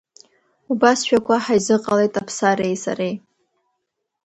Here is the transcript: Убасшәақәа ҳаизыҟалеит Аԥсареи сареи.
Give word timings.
Убасшәақәа 0.71 1.35
ҳаизыҟалеит 1.43 2.13
Аԥсареи 2.21 2.75
сареи. 2.83 3.15